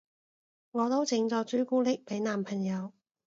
[0.71, 2.91] 我都整咗朱古力俾男朋友